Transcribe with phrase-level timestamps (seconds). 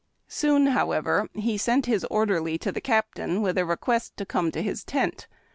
[0.27, 4.63] Soon, however, he sent his Orderly to the Captain with a request to come to
[4.63, 5.27] his tent.